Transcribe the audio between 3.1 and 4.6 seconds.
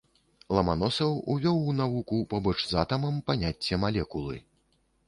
паняцце малекулы.